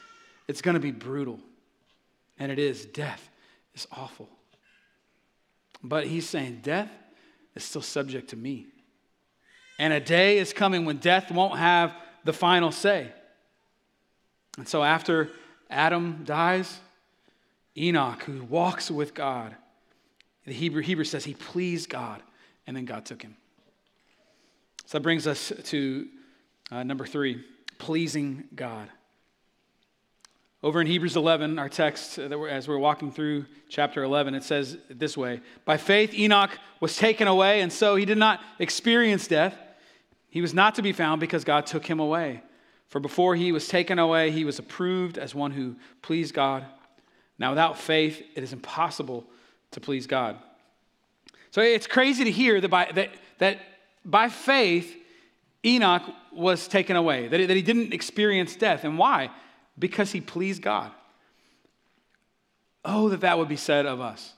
[0.47, 1.41] it's going to be brutal.
[2.39, 2.87] And it is.
[2.87, 3.29] Death
[3.75, 4.29] is awful.
[5.83, 6.93] But he's saying death
[7.57, 8.67] is still subject to me.
[9.81, 11.93] And a day is coming when death won't have
[12.27, 13.11] the final say.
[14.59, 15.31] And so after
[15.71, 16.79] Adam dies,
[17.77, 19.55] Enoch, who walks with God,
[20.45, 22.23] the Hebrew, Hebrew says he pleased God,
[22.67, 23.37] and then God took him.
[24.87, 26.07] So that brings us to
[26.71, 27.45] uh, number three
[27.79, 28.89] pleasing God.
[30.63, 34.79] Over in Hebrews 11, our text, uh, as we're walking through chapter 11, it says
[34.89, 39.57] this way By faith, Enoch was taken away, and so he did not experience death.
[40.37, 42.43] He was not to be found because God took him away.
[42.89, 46.67] For before he was taken away, he was approved as one who pleased God.
[47.39, 49.25] Now, without faith, it is impossible
[49.71, 50.37] to please God.
[51.53, 53.61] So it's crazy to hear that by, that, that
[54.05, 54.95] by faith,
[55.65, 58.85] Enoch was taken away, that, that he didn't experience death.
[58.85, 59.31] And why?
[59.79, 60.91] because he pleased God.
[62.85, 64.33] Oh, that that would be said of us,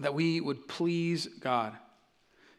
[0.00, 1.74] that we would please God.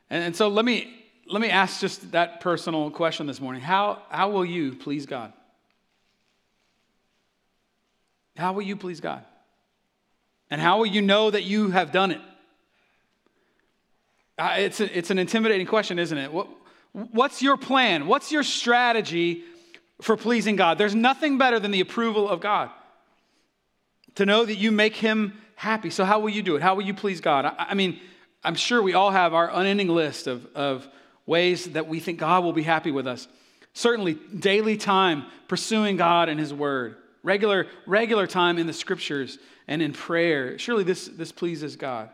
[0.09, 3.61] And, and so let me, let me ask just that personal question this morning.
[3.61, 5.31] How, how will you please God?
[8.35, 9.23] How will you please God?
[10.49, 12.21] And how will you know that you have done it?
[14.37, 16.33] Uh, it's, a, it's an intimidating question, isn't it?
[16.33, 16.47] What,
[16.91, 18.07] what's your plan?
[18.07, 19.43] What's your strategy
[20.01, 20.77] for pleasing God?
[20.77, 22.69] There's nothing better than the approval of God.
[24.15, 25.89] To know that you make Him happy.
[25.89, 26.61] So, how will you do it?
[26.61, 27.45] How will you please God?
[27.45, 27.99] I, I mean,
[28.43, 30.87] I'm sure we all have our unending list of, of
[31.25, 33.27] ways that we think God will be happy with us.
[33.73, 39.81] Certainly, daily time pursuing God and His Word, regular, regular time in the Scriptures and
[39.81, 40.59] in prayer.
[40.59, 42.09] Surely this, this pleases God.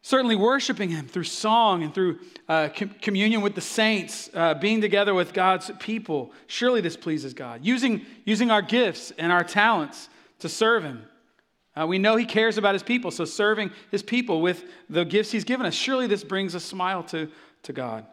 [0.00, 2.18] Certainly, worshiping Him through song and through
[2.48, 6.32] uh, com- communion with the saints, uh, being together with God's people.
[6.46, 7.64] Surely this pleases God.
[7.64, 10.08] Using, using our gifts and our talents
[10.40, 11.04] to serve Him.
[11.78, 15.30] Uh, we know He cares about His people, so serving His people with the gifts
[15.30, 17.30] He's given us, surely this brings a smile to,
[17.64, 18.06] to God.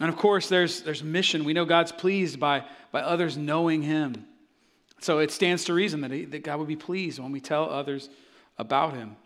[0.00, 1.44] And of course, there's, there's mission.
[1.44, 4.26] We know God's pleased by, by others knowing Him.
[5.00, 7.70] So it stands to reason that, he, that God would be pleased when we tell
[7.70, 8.08] others
[8.58, 9.16] about Him.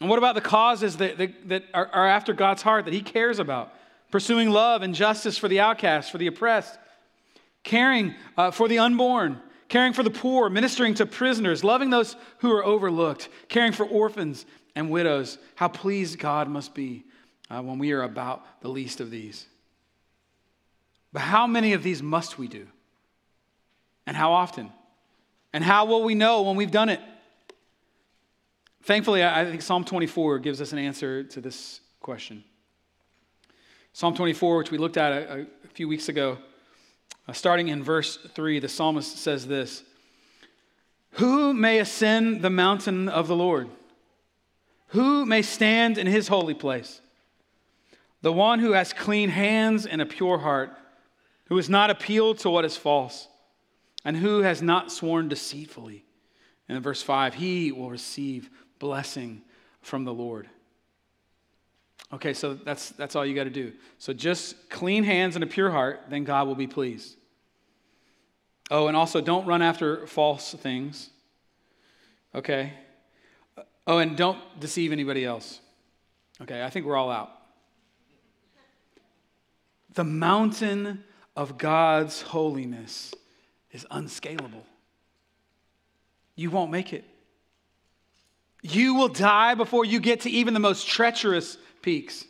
[0.00, 3.02] And what about the causes that, that, that are, are, after God's heart that He
[3.02, 3.74] cares about?
[4.10, 6.78] Pursuing love and justice for the outcast, for the oppressed,
[7.62, 12.52] caring uh, for the unborn, caring for the poor, ministering to prisoners, loving those who
[12.52, 15.38] are overlooked, caring for orphans and widows.
[15.54, 17.04] How pleased God must be
[17.52, 19.46] uh, when we are about the least of these.
[21.12, 22.66] But how many of these must we do?
[24.06, 24.72] And how often?
[25.52, 27.00] And how will we know when we've done it?
[28.84, 32.42] Thankfully, I think Psalm 24 gives us an answer to this question.
[33.92, 36.38] Psalm 24, which we looked at a, a few weeks ago,
[37.28, 39.84] uh, starting in verse 3, the psalmist says this
[41.12, 43.68] Who may ascend the mountain of the Lord?
[44.88, 47.02] Who may stand in his holy place?
[48.22, 50.70] The one who has clean hands and a pure heart,
[51.46, 53.28] who has not appealed to what is false,
[54.04, 56.04] and who has not sworn deceitfully.
[56.68, 59.42] And in verse 5, he will receive blessing
[59.80, 60.48] from the Lord.
[62.12, 63.72] Okay, so that's, that's all you got to do.
[63.98, 67.16] So just clean hands and a pure heart, then God will be pleased.
[68.70, 71.10] Oh, and also don't run after false things.
[72.34, 72.72] Okay?
[73.86, 75.60] Oh, and don't deceive anybody else.
[76.40, 77.30] Okay, I think we're all out.
[79.94, 81.04] The mountain
[81.36, 83.14] of God's holiness
[83.70, 84.64] is unscalable.
[86.34, 87.04] You won't make it.
[88.62, 92.24] You will die before you get to even the most treacherous peaks.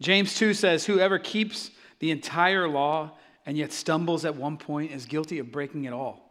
[0.00, 3.12] James 2 says, Whoever keeps the entire law
[3.44, 6.28] and yet stumbles at one point is guilty of breaking it all.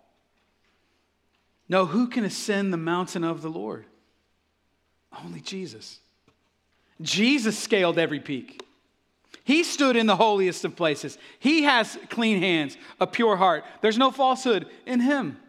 [1.67, 3.85] No, who can ascend the mountain of the Lord?
[5.23, 5.99] Only Jesus.
[7.01, 8.63] Jesus scaled every peak.
[9.47, 11.17] He stood in the holiest of places.
[11.39, 13.63] He has clean hands, a pure heart.
[13.79, 15.39] There's no falsehood in him.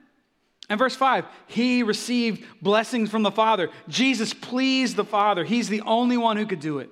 [0.69, 3.71] And verse 5, he received blessings from the Father.
[3.89, 5.43] Jesus pleased the Father.
[5.43, 6.91] He's the only one who could do it.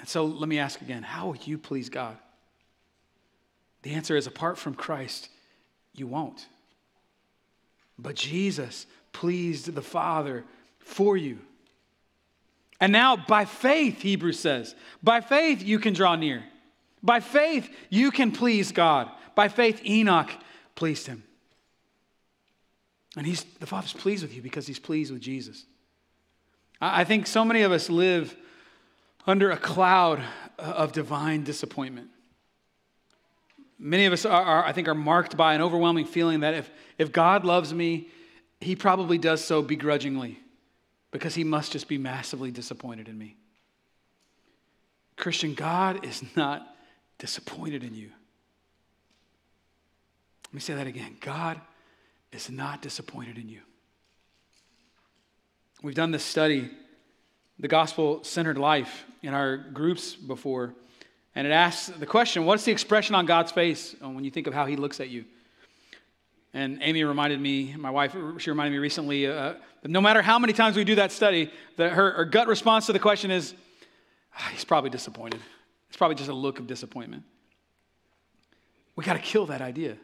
[0.00, 2.18] And so let me ask again how will you please God?
[3.82, 5.28] The answer is apart from Christ,
[5.94, 6.48] you won't.
[7.96, 10.44] But Jesus pleased the Father
[10.80, 11.38] for you.
[12.80, 16.44] And now, by faith, Hebrews says, by faith you can draw near.
[17.02, 19.10] By faith you can please God.
[19.34, 20.30] By faith, Enoch
[20.74, 21.24] pleased him.
[23.16, 25.64] And he's, the Father's pleased with you because he's pleased with Jesus.
[26.80, 28.36] I think so many of us live
[29.26, 30.22] under a cloud
[30.58, 32.08] of divine disappointment.
[33.78, 36.70] Many of us are, are, I think, are marked by an overwhelming feeling that if,
[36.96, 38.08] if God loves me,
[38.60, 40.38] he probably does so begrudgingly
[41.10, 43.36] because he must just be massively disappointed in me.
[45.16, 46.66] Christian, God is not
[47.18, 48.10] disappointed in you.
[50.46, 51.16] Let me say that again.
[51.20, 51.60] God
[52.32, 53.60] is not disappointed in you.
[55.82, 56.70] We've done this study,
[57.58, 60.74] the gospel centered life, in our groups before,
[61.34, 64.46] and it asks the question what's the expression on God's face uh, when you think
[64.46, 65.24] of how he looks at you?
[66.54, 70.52] And Amy reminded me, my wife, she reminded me recently uh, no matter how many
[70.52, 73.54] times we do that study, that her, her gut response to the question is,
[74.36, 75.40] ah, he's probably disappointed.
[75.88, 77.22] It's probably just a look of disappointment.
[78.96, 79.96] We got to kill that idea.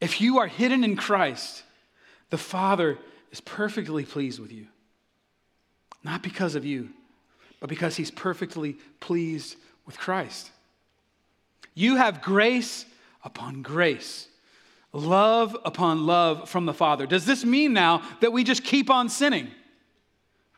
[0.00, 1.62] If you are hidden in Christ,
[2.30, 2.98] the Father
[3.32, 4.66] is perfectly pleased with you.
[6.04, 6.90] Not because of you,
[7.58, 10.50] but because He's perfectly pleased with Christ.
[11.74, 12.84] You have grace
[13.24, 14.28] upon grace,
[14.96, 17.06] love upon love from the Father.
[17.06, 19.50] Does this mean now that we just keep on sinning?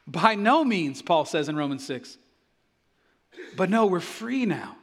[0.07, 2.17] By no means, Paul says in Romans 6.
[3.57, 4.77] But no, we're free now.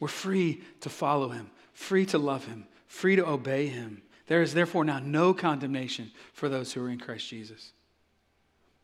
[0.00, 4.02] We're free to follow him, free to love him, free to obey him.
[4.26, 7.72] There is therefore now no condemnation for those who are in Christ Jesus.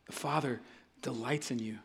[0.07, 0.61] The Father
[1.01, 1.77] delights in you.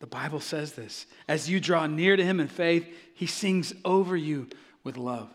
[0.00, 1.06] The Bible says this.
[1.28, 4.48] As you draw near to him in faith, he sings over you
[4.82, 5.28] with love.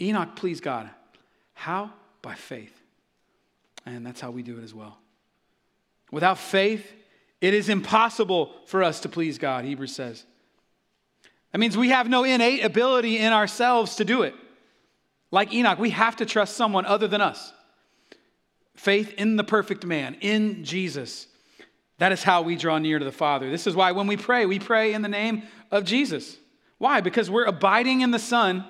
[0.00, 0.90] Enoch pleased God.
[1.54, 1.92] How?
[2.22, 2.74] By faith.
[3.86, 4.98] And that's how we do it as well.
[6.10, 6.90] Without faith,
[7.40, 10.24] it is impossible for us to please God, Hebrews says.
[11.52, 14.34] That means we have no innate ability in ourselves to do it.
[15.30, 17.52] Like Enoch, we have to trust someone other than us.
[18.74, 21.26] Faith in the perfect man, in Jesus.
[21.98, 23.50] That is how we draw near to the Father.
[23.50, 26.36] This is why when we pray, we pray in the name of Jesus.
[26.78, 27.00] Why?
[27.00, 28.64] Because we're abiding in the Son,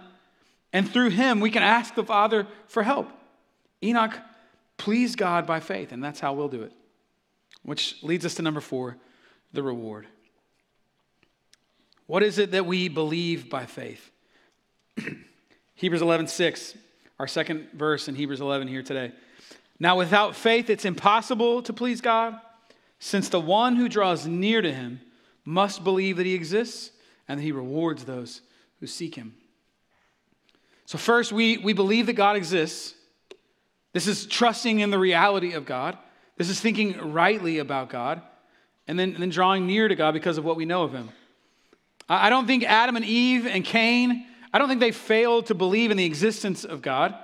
[0.73, 3.11] and through him we can ask the Father for help.
[3.83, 4.19] Enoch
[4.77, 6.73] pleased God by faith, and that's how we'll do it.
[7.63, 8.97] Which leads us to number four
[9.53, 10.07] the reward.
[12.07, 14.11] What is it that we believe by faith?
[15.75, 16.77] Hebrews 11, 6,
[17.19, 19.13] our second verse in Hebrews 11 here today.
[19.79, 22.41] Now, without faith, it's impossible to please God,
[22.99, 25.01] since the one who draws near to him
[25.45, 26.91] must believe that he exists
[27.29, 28.41] and that he rewards those
[28.81, 29.35] who seek him.
[30.89, 32.95] So, first, we, we believe that God exists.
[33.93, 35.99] This is trusting in the reality of God.
[36.39, 38.23] This is thinking rightly about God
[38.87, 41.11] and then, and then drawing near to God because of what we know of him.
[42.09, 45.91] I don't think Adam and Eve and Cain, I don't think they failed to believe
[45.91, 47.15] in the existence of God.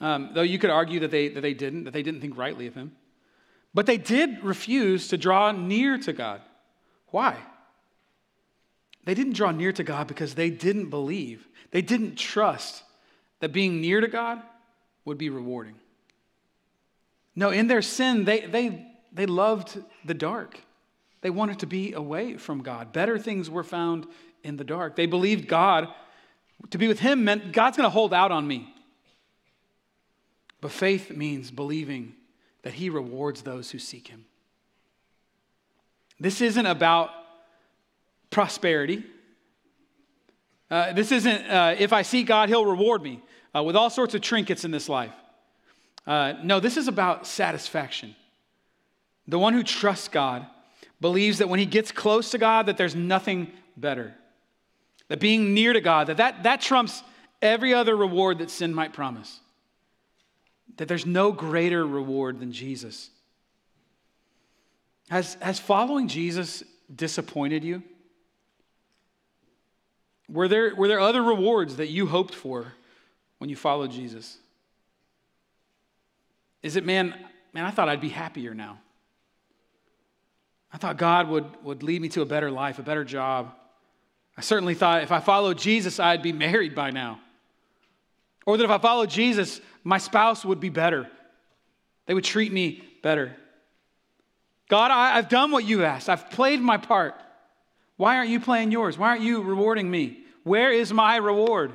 [0.00, 2.68] Um, though you could argue that they, that they didn't, that they didn't think rightly
[2.68, 2.92] of him.
[3.74, 6.40] But they did refuse to draw near to God.
[7.08, 7.38] Why?
[9.04, 12.82] They didn't draw near to God because they didn't believe, they didn't trust
[13.40, 14.40] that being near to God
[15.04, 15.74] would be rewarding.
[17.34, 20.60] No, in their sin, they, they, they loved the dark.
[21.22, 22.92] They wanted to be away from God.
[22.92, 24.06] Better things were found
[24.44, 24.96] in the dark.
[24.96, 25.88] They believed God,
[26.70, 28.72] to be with Him meant God's going to hold out on me.
[30.60, 32.14] But faith means believing
[32.62, 34.26] that He rewards those who seek Him.
[36.20, 37.10] This isn't about
[38.32, 39.04] prosperity.
[40.70, 43.22] Uh, this isn't, uh, if I seek God, He'll reward me
[43.54, 45.12] uh, with all sorts of trinkets in this life.
[46.06, 48.16] Uh, no, this is about satisfaction.
[49.28, 50.46] The one who trusts God
[51.00, 54.14] believes that when he gets close to God, that there's nothing better.
[55.08, 57.02] That being near to God, that, that that trumps
[57.40, 59.40] every other reward that sin might promise.
[60.76, 63.10] That there's no greater reward than Jesus.
[65.10, 66.62] Has, has following Jesus
[66.94, 67.82] disappointed you?
[70.32, 72.72] Were there, were there other rewards that you hoped for
[73.36, 74.38] when you followed Jesus?
[76.62, 77.14] Is it, man,
[77.52, 78.78] man, I thought I'd be happier now.
[80.72, 83.52] I thought God would, would lead me to a better life, a better job.
[84.34, 87.20] I certainly thought if I followed Jesus, I'd be married by now.
[88.46, 91.10] Or that if I followed Jesus, my spouse would be better.
[92.06, 93.36] They would treat me better.
[94.70, 96.08] God, I, have done what you asked.
[96.08, 97.20] I've played my part.
[97.98, 98.96] Why aren't you playing yours?
[98.96, 100.21] Why aren't you rewarding me?
[100.44, 101.72] Where is my reward?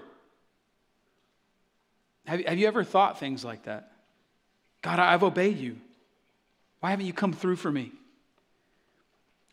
[2.25, 3.91] Have, have you ever thought things like that?
[4.81, 5.77] God, I've obeyed you.
[6.79, 7.91] Why haven't you come through for me?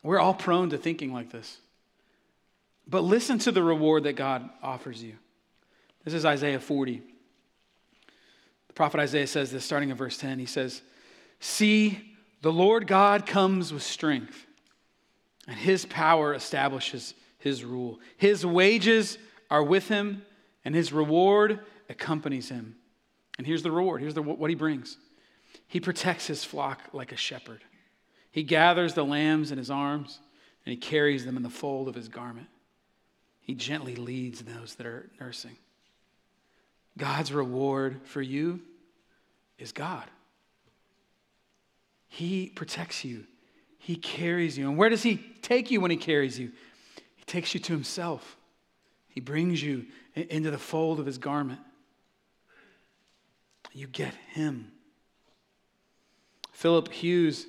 [0.03, 1.57] We're all prone to thinking like this.
[2.87, 5.15] But listen to the reward that God offers you.
[6.03, 7.01] This is Isaiah 40.
[8.67, 10.37] The prophet Isaiah says this starting in verse 10.
[10.37, 10.83] He says,
[11.39, 14.45] See, the Lord God comes with strength,
[15.47, 17.99] and his power establishes his rule.
[18.17, 19.17] His wages
[19.49, 20.23] are with him,
[20.65, 22.75] and his reward accompanies him.
[23.37, 24.97] And here's the reward here's the, what he brings
[25.67, 27.63] he protects his flock like a shepherd.
[28.31, 30.19] He gathers the lambs in his arms
[30.65, 32.47] and he carries them in the fold of his garment.
[33.39, 35.55] He gently leads those that are nursing.
[36.97, 38.61] God's reward for you
[39.57, 40.05] is God.
[42.07, 43.25] He protects you,
[43.77, 44.69] He carries you.
[44.69, 46.51] And where does He take you when He carries you?
[47.27, 48.37] Takes you to Himself,
[49.07, 51.59] He brings you into the fold of His garment.
[53.73, 54.71] You get Him.
[56.51, 57.47] Philip Hughes,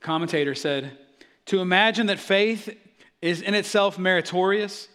[0.00, 0.96] commentator, said
[1.46, 2.74] To imagine that faith
[3.20, 4.88] is in itself meritorious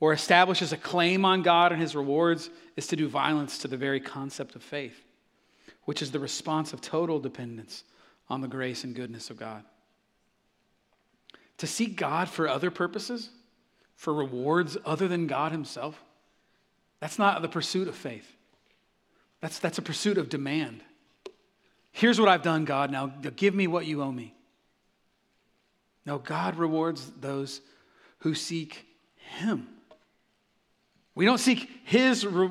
[0.00, 3.76] or establishes a claim on God and his rewards is to do violence to the
[3.76, 5.04] very concept of faith,
[5.84, 7.84] which is the response of total dependence
[8.28, 9.64] on the grace and goodness of God.
[11.58, 13.30] To seek God for other purposes,
[13.94, 16.02] for rewards other than God himself,
[17.00, 18.30] that's not the pursuit of faith.
[19.40, 20.82] That's, that's a pursuit of demand.
[21.92, 22.90] Here's what I've done, God.
[22.90, 24.34] Now give me what you owe me.
[26.04, 27.60] No, God rewards those
[28.18, 28.86] who seek
[29.38, 29.66] Him.
[31.14, 32.50] We don't seek His, re-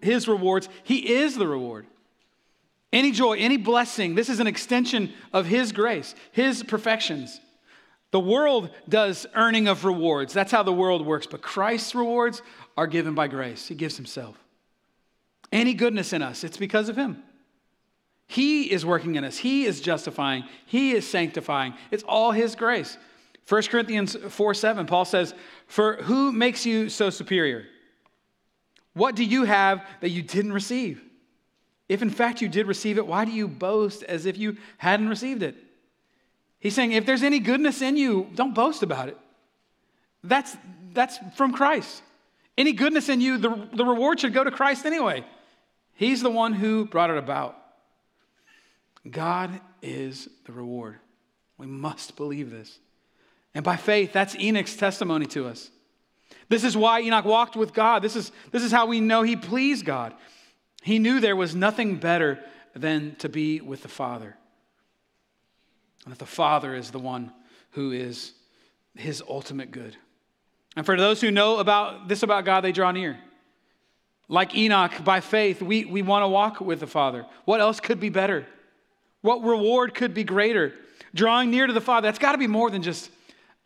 [0.00, 1.86] his rewards, He is the reward.
[2.92, 7.40] Any joy, any blessing, this is an extension of His grace, His perfections.
[8.14, 10.32] The world does earning of rewards.
[10.32, 11.26] That's how the world works.
[11.26, 12.42] But Christ's rewards
[12.76, 13.66] are given by grace.
[13.66, 14.38] He gives Himself.
[15.50, 17.24] Any goodness in us, it's because of Him.
[18.28, 19.38] He is working in us.
[19.38, 20.44] He is justifying.
[20.64, 21.74] He is sanctifying.
[21.90, 22.96] It's all His grace.
[23.48, 25.34] 1 Corinthians 4 7, Paul says,
[25.66, 27.66] For who makes you so superior?
[28.92, 31.02] What do you have that you didn't receive?
[31.88, 35.08] If in fact you did receive it, why do you boast as if you hadn't
[35.08, 35.56] received it?
[36.64, 39.18] He's saying, if there's any goodness in you, don't boast about it.
[40.22, 40.56] That's,
[40.94, 42.02] that's from Christ.
[42.56, 45.26] Any goodness in you, the, the reward should go to Christ anyway.
[45.92, 47.58] He's the one who brought it about.
[49.08, 50.96] God is the reward.
[51.58, 52.78] We must believe this.
[53.54, 55.68] And by faith, that's Enoch's testimony to us.
[56.48, 58.00] This is why Enoch walked with God.
[58.00, 60.14] This is, this is how we know he pleased God.
[60.82, 62.40] He knew there was nothing better
[62.74, 64.38] than to be with the Father.
[66.04, 67.32] And that the Father is the one
[67.70, 68.32] who is
[68.94, 69.96] his ultimate good.
[70.76, 73.18] And for those who know about this about God, they draw near.
[74.28, 77.26] Like Enoch, by faith, we, we want to walk with the Father.
[77.44, 78.46] What else could be better?
[79.20, 80.74] What reward could be greater?
[81.14, 83.10] Drawing near to the Father, that's got to be more than just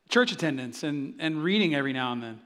[0.09, 2.41] church attendance and, and reading every now and then.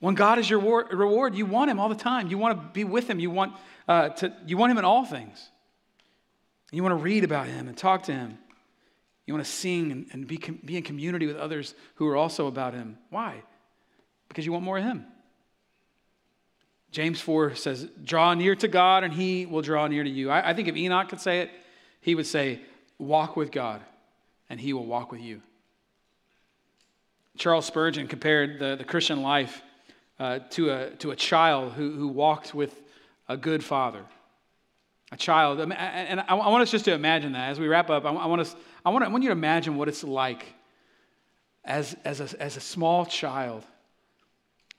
[0.00, 2.28] When God is your reward, you want Him all the time.
[2.28, 3.18] You want to be with Him.
[3.18, 3.54] You want,
[3.88, 5.50] uh, to, you want Him in all things.
[6.70, 8.38] You want to read about Him and talk to Him.
[9.26, 12.46] You want to sing and, and be, be in community with others who are also
[12.46, 12.96] about Him.
[13.10, 13.42] Why?
[14.28, 15.04] Because you want more of Him.
[16.92, 20.30] James 4 says, Draw near to God, and He will draw near to you.
[20.30, 21.50] I, I think if Enoch could say it,
[22.00, 22.60] he would say,
[22.98, 23.82] Walk with God,
[24.48, 25.42] and He will walk with you.
[27.36, 29.60] Charles Spurgeon compared the, the Christian life
[30.18, 32.80] uh, to, a, to a child who, who walked with
[33.28, 34.04] a good father.
[35.12, 38.04] A child, and I want us just to imagine that as we wrap up.
[38.04, 40.44] I want, us, I want, I want you to imagine what it's like
[41.64, 43.64] as, as, a, as a small child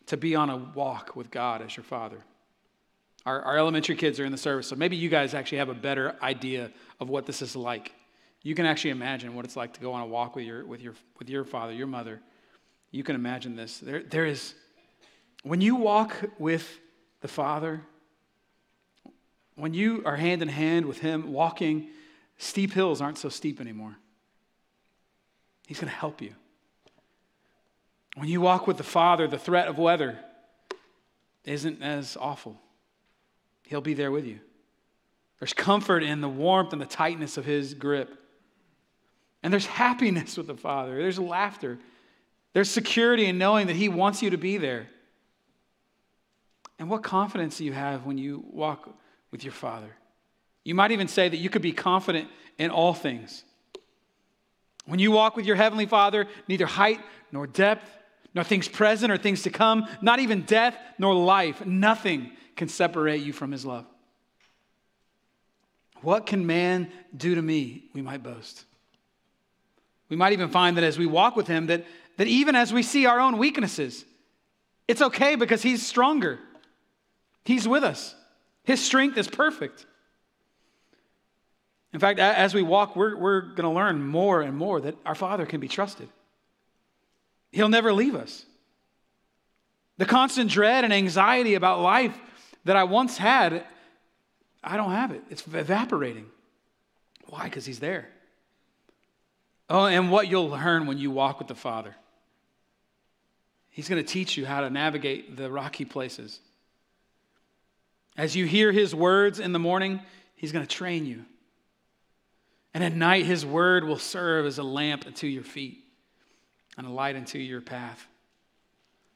[0.07, 2.17] to be on a walk with God as your father.
[3.25, 5.73] Our, our elementary kids are in the service, so maybe you guys actually have a
[5.73, 7.93] better idea of what this is like.
[8.43, 10.81] You can actually imagine what it's like to go on a walk with your, with
[10.81, 12.21] your, with your father, your mother.
[12.91, 13.79] You can imagine this.
[13.79, 14.55] There, there is,
[15.43, 16.79] when you walk with
[17.21, 17.81] the Father,
[19.57, 21.89] when you are hand in hand with Him walking,
[22.37, 23.95] steep hills aren't so steep anymore.
[25.67, 26.33] He's going to help you.
[28.15, 30.17] When you walk with the Father, the threat of weather
[31.43, 32.59] isn't as awful.
[33.63, 34.39] He'll be there with you.
[35.39, 38.15] There's comfort in the warmth and the tightness of His grip.
[39.43, 41.79] And there's happiness with the Father, there's laughter.
[42.53, 44.87] There's security in knowing that He wants you to be there.
[46.79, 48.89] And what confidence do you have when you walk
[49.31, 49.95] with your Father?
[50.63, 53.43] You might even say that you could be confident in all things.
[54.85, 56.99] When you walk with your Heavenly Father, neither height
[57.31, 57.89] nor depth,
[58.33, 63.21] nor things present or things to come, not even death nor life, nothing can separate
[63.21, 63.85] you from His love.
[66.01, 67.85] What can man do to me?
[67.93, 68.65] We might boast.
[70.09, 71.85] We might even find that as we walk with Him, that,
[72.17, 74.05] that even as we see our own weaknesses,
[74.87, 76.39] it's okay because He's stronger.
[77.43, 78.15] He's with us.
[78.67, 79.85] His strength is perfect.
[81.93, 85.15] In fact, as we walk, we're, we're going to learn more and more that our
[85.15, 86.09] Father can be trusted.
[87.53, 88.45] He'll never leave us.
[89.97, 92.13] The constant dread and anxiety about life
[92.65, 93.63] that I once had,
[94.61, 95.23] I don't have it.
[95.29, 96.25] It's evaporating.
[97.27, 97.45] Why?
[97.45, 98.09] Because He's there.
[99.69, 101.95] Oh, and what you'll learn when you walk with the Father.
[103.69, 106.41] He's going to teach you how to navigate the rocky places.
[108.17, 110.01] As you hear his words in the morning,
[110.35, 111.23] he's going to train you.
[112.73, 115.83] And at night, his word will serve as a lamp unto your feet
[116.77, 118.05] and a light unto your path.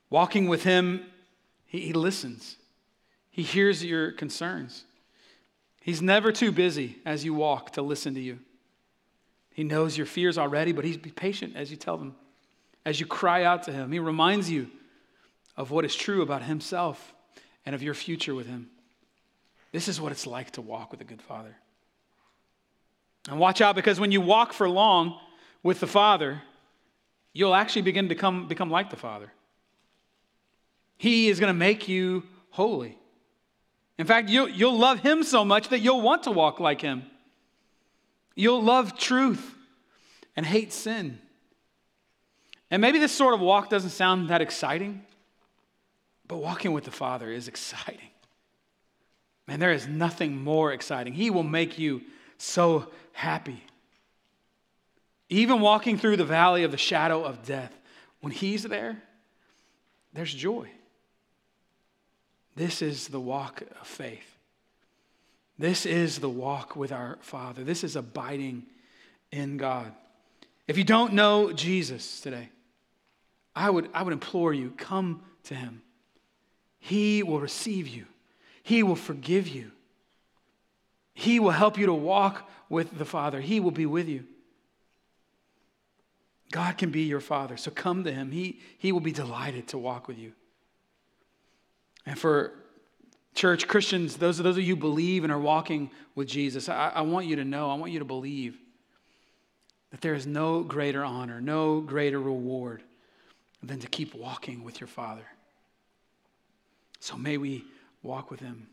[0.09, 1.05] Walking with him,
[1.65, 2.57] he, he listens,
[3.29, 4.83] he hears your concerns.
[5.81, 8.39] He's never too busy as you walk to listen to you.
[9.53, 12.15] He knows your fears already, but he's be patient as you tell them,
[12.83, 13.91] as you cry out to him.
[13.91, 14.69] He reminds you
[15.55, 17.13] of what is true about himself
[17.63, 18.70] and of your future with him.
[19.72, 21.55] This is what it's like to walk with a good father.
[23.30, 25.19] And watch out because when you walk for long
[25.63, 26.41] with the Father,
[27.34, 29.32] you'll actually begin to come, become like the Father.
[30.97, 32.97] He is going to make you holy.
[33.97, 37.03] In fact, you'll, you'll love Him so much that you'll want to walk like Him.
[38.36, 39.55] You'll love truth
[40.36, 41.19] and hate sin.
[42.72, 45.05] And maybe this sort of walk doesn't sound that exciting,
[46.28, 48.11] but walking with the Father is exciting.
[49.47, 51.13] Man, there is nothing more exciting.
[51.13, 52.01] He will make you
[52.37, 53.63] so happy.
[55.29, 57.73] Even walking through the valley of the shadow of death,
[58.19, 59.01] when He's there,
[60.13, 60.69] there's joy.
[62.55, 64.37] This is the walk of faith.
[65.57, 67.63] This is the walk with our Father.
[67.63, 68.63] This is abiding
[69.31, 69.93] in God.
[70.67, 72.49] If you don't know Jesus today,
[73.55, 75.81] I would, I would implore you come to Him.
[76.79, 78.05] He will receive you,
[78.72, 79.74] He will forgive you,
[81.13, 84.24] He will help you to walk with the Father, He will be with you.
[86.53, 88.32] God can be your Father, so come to Him.
[88.32, 90.32] He, he will be delighted to walk with you.
[92.05, 92.53] And for
[93.36, 97.01] church Christians, those, those of you who believe and are walking with Jesus, I, I
[97.01, 98.57] want you to know, I want you to believe
[99.89, 102.84] that there is no greater honor, no greater reward
[103.61, 105.28] than to keep walking with your Father.
[107.01, 107.65] So may we
[108.03, 108.67] walk with Him.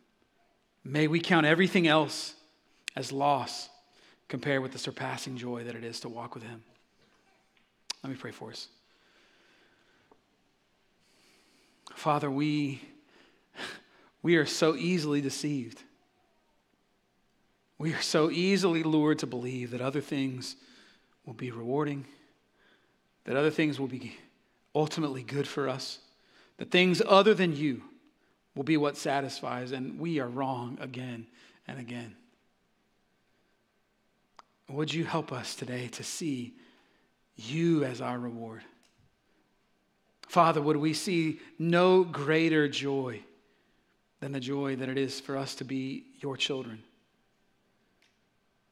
[0.85, 2.35] May we count everything else
[2.97, 3.69] as loss
[4.29, 6.63] compared with the surpassing joy that it is to walk with Him.
[8.03, 8.69] Let me pray for us.
[11.95, 12.81] Father, we,
[14.23, 15.83] we are so easily deceived.
[17.77, 20.57] We are so easily lured to believe that other things
[21.25, 22.07] will be rewarding,
[23.25, 24.17] that other things will be
[24.75, 25.99] ultimately good for us,
[26.59, 27.83] that things other than you
[28.59, 31.25] will be what satisfies, and we are wrong again
[31.69, 32.17] and again.
[34.69, 36.55] Would you help us today to see
[37.37, 38.63] you as our reward?
[40.27, 43.21] Father, would we see no greater joy
[44.19, 46.83] than the joy that it is for us to be your children?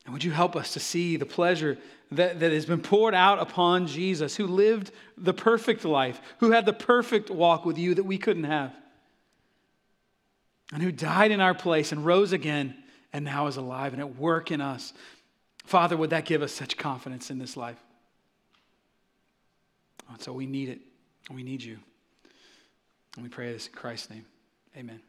[0.04, 1.78] And would you help us to see the pleasure
[2.10, 6.66] that, that has been poured out upon Jesus, who lived the perfect life, who had
[6.66, 8.74] the perfect walk with you that we couldn't have,
[10.72, 12.76] and who died in our place and rose again
[13.12, 14.92] and now is alive and at work in us.
[15.64, 17.78] Father, would that give us such confidence in this life?
[20.08, 20.80] And so we need it.
[21.28, 21.78] And we need you.
[23.16, 24.26] And we pray this in Christ's name.
[24.76, 25.00] Amen.